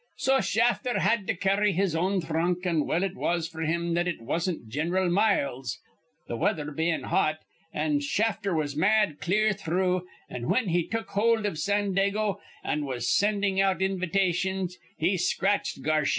[0.17, 4.07] "So Shafter had to carry his own thrunk; an' well it was f'r him that
[4.07, 5.77] it wasn't Gin'ral Miles',
[6.27, 7.37] the weather bein' hot.
[7.71, 13.11] An' Shafter was mad clear through; an', whin he took hold iv Sandago, an' was
[13.11, 16.09] sendin' out invitations, he scratched Garshy.